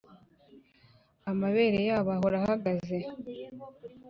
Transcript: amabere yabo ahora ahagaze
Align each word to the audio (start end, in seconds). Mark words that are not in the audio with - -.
amabere 1.31 1.79
yabo 1.89 2.09
ahora 2.15 2.37
ahagaze 2.41 2.97